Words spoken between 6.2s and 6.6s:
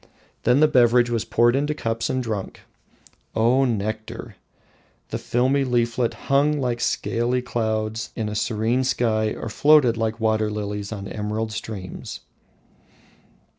hung